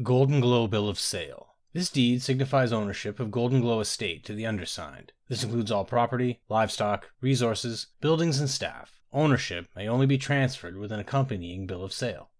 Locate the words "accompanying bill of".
11.00-11.92